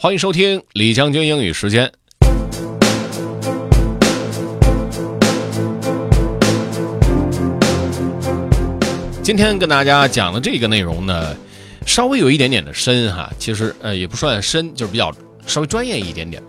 [0.00, 1.92] 欢迎收听李将军英语时间。
[9.24, 11.36] 今天跟大家讲的这个内容呢，
[11.84, 15.12] 稍微有一点点的深哈，其实呃也不算深，就是比较
[15.48, 16.40] 稍微专业一点点。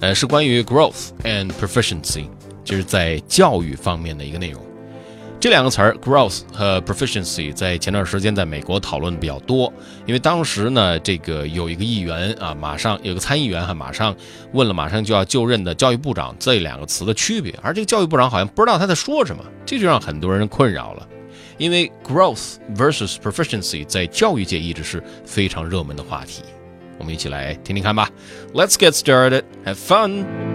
[0.00, 2.24] 呃，是关于 growth and proficiency，
[2.64, 4.65] 就是在教育方面的一个内容。
[5.46, 9.72] 这两个词儿 growth 和 proficiency 在前段时间在美国讨论比较多，
[10.04, 14.12] 因为当时呢，这个有一个议员啊，马上有个参议员哈，马上
[14.54, 21.08] 问了马上就要就任的教育部长这两个词的区别，而这个教育部长好像不知道他在说什么，这就让很多人困扰了。
[21.58, 26.42] 因为 growth versus proficiency 在教育界一直是非常热门的话题。
[26.98, 28.10] 我们一起来听听看吧。
[28.52, 29.44] Let's get started.
[29.64, 30.45] Have fun.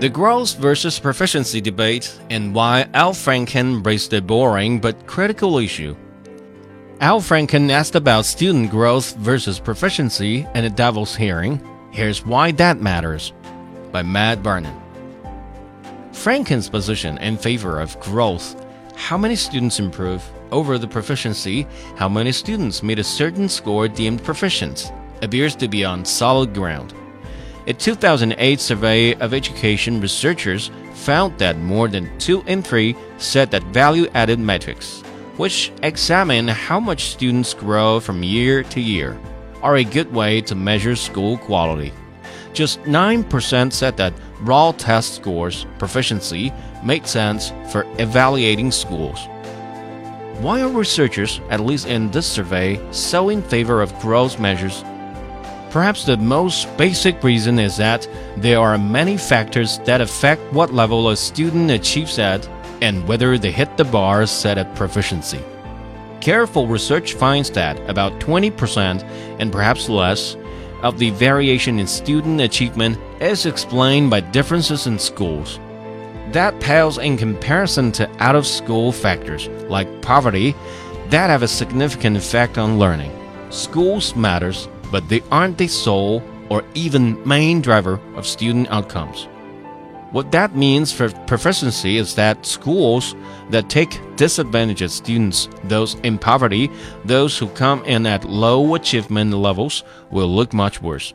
[0.00, 5.94] The growth versus proficiency debate and why Al Franken raised a boring but critical issue.
[7.02, 11.60] Al Franken asked about student growth versus proficiency in a DeVos Hearing.
[11.90, 13.34] Here's Why That Matters
[13.92, 14.74] by Matt Barnum.
[16.12, 18.56] Franken's position in favor of growth
[18.96, 21.66] how many students improve over the proficiency,
[21.96, 26.94] how many students meet a certain score deemed proficient, appears to be on solid ground.
[27.66, 33.62] A 2008 survey of education researchers found that more than 2 in 3 said that
[33.64, 35.02] value added metrics,
[35.36, 39.20] which examine how much students grow from year to year,
[39.62, 41.92] are a good way to measure school quality.
[42.54, 49.28] Just 9% said that raw test scores proficiency made sense for evaluating schools.
[50.40, 54.82] Why are researchers, at least in this survey, so in favor of growth measures?
[55.70, 61.10] Perhaps the most basic reason is that there are many factors that affect what level
[61.10, 62.48] a student achieves at
[62.80, 65.38] and whether they hit the bar set at proficiency.
[66.20, 69.02] Careful research finds that about 20%
[69.38, 70.36] and perhaps less
[70.82, 75.60] of the variation in student achievement is explained by differences in schools.
[76.32, 80.54] That pales in comparison to out of school factors like poverty
[81.10, 83.12] that have a significant effect on learning.
[83.50, 89.28] Schools matters, but they aren't the sole or even main driver of student outcomes.
[90.10, 93.14] What that means for proficiency is that schools
[93.50, 96.68] that take disadvantaged students, those in poverty,
[97.04, 101.14] those who come in at low achievement levels, will look much worse.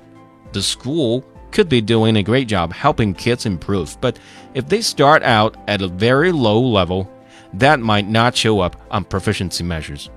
[0.53, 4.18] The school could be doing a great job helping kids improve, but
[4.53, 7.12] if they start out at a very low level,
[7.53, 10.09] that might not show up on proficiency measures.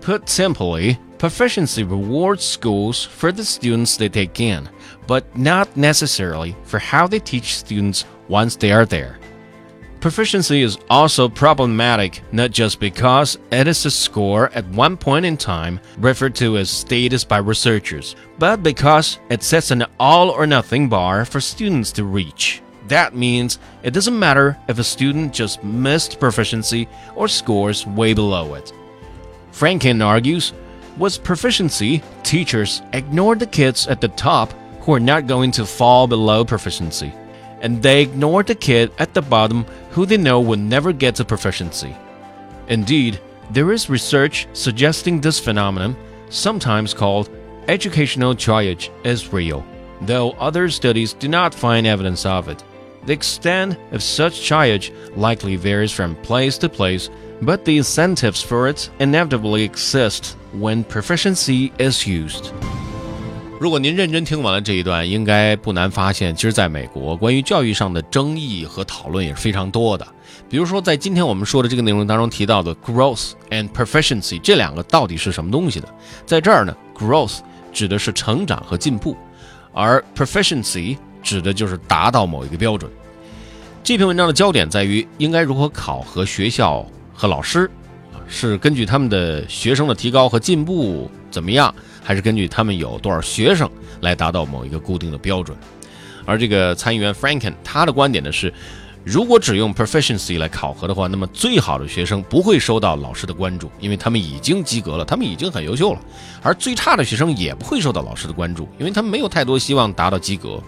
[0.00, 4.68] Put simply, proficiency rewards schools for the students they take in,
[5.06, 9.20] but not necessarily for how they teach students once they are there.
[10.00, 15.36] Proficiency is also problematic not just because it is a score at one point in
[15.36, 20.88] time referred to as status by researchers, but because it sets an all or nothing
[20.88, 22.62] bar for students to reach.
[22.88, 28.54] That means it doesn't matter if a student just missed proficiency or scores way below
[28.54, 28.72] it.
[29.52, 30.52] Franken argues
[30.98, 36.06] with proficiency, teachers ignore the kids at the top who are not going to fall
[36.06, 37.12] below proficiency,
[37.60, 41.24] and they ignore the kid at the bottom who they know will never get to
[41.24, 41.96] proficiency.
[42.68, 43.20] Indeed,
[43.50, 45.96] there is research suggesting this phenomenon,
[46.30, 47.30] sometimes called
[47.68, 49.64] educational triage, is real,
[50.00, 52.62] though other studies do not find evidence of it.
[53.04, 57.10] The extent of such triage likely varies from place to place
[57.44, 62.50] but the incentives for it inevitably exist when proficiency is used.
[63.60, 70.06] 如果您认真听完了这一段，应该不难发现，其实在美国，关于教育上的争议和讨论也是非常多的。
[70.48, 75.86] 比如说，在今天我们说的这个内容当中提到的 growth and proficiency 这两个到底是什么东西呢？
[76.26, 77.38] 在这儿呢，growth
[77.72, 79.16] 指的是成长和进步，
[79.72, 82.90] 而 proficiency 指的就是达到某一个标准。
[83.84, 86.84] 这篇文章的焦点在于应该如何考核学校。
[87.14, 87.70] 和老师，
[88.28, 93.68] 是根据他们的学生的提高和进步怎么样，还是根据他们有多少学生
[94.00, 95.56] 来达到某一个固定的标准？
[96.24, 98.52] 而这个参议员 Franken 他的观点呢是，
[99.04, 105.98] 如果只用 proficiency 来考核的话，那么最好的学生不会受到老师的关注，因为他们已经及格了，他们已经很优秀了；
[106.40, 110.62] 而最差的学生也不会受到老师的关注，因为他们没有太多希望达到及格。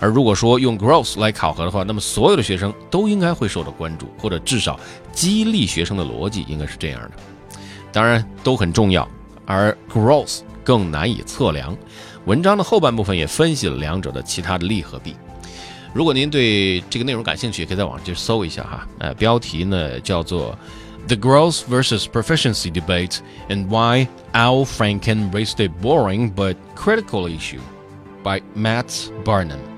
[0.00, 4.78] 而如果说用 growth 来考核的话，那么所有的学生都应该会受到关注，或者至少
[5.12, 7.10] 激励学生的逻辑应该是这样的。
[7.90, 9.08] 当然都很重要，
[9.44, 11.76] 而 growth 更难以测量。
[12.26, 15.16] 文章的后半部分也分析了两者的其他的利和弊。
[15.92, 18.86] 如果您对这个内容感兴趣，可以在网上去搜一下哈。
[18.98, 20.56] 呃，标题呢叫做
[21.06, 23.18] The Growth versus Proficiency Debate
[23.48, 27.60] and Why Al Franken Raised a Boring but Critical Issue。
[28.22, 28.90] by Matt
[29.24, 29.77] Barnum。